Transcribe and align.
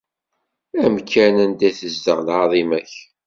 Amkan 0.85 1.35
anda 1.43 1.65
i 1.69 1.71
tezdeɣ 1.79 2.19
lɛaḍima-k. 2.27 2.93